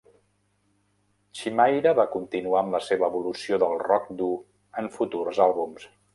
[1.39, 4.33] Chimaira va continuar amb la seva evolució del rock dur
[4.83, 5.89] en futurs àlbums.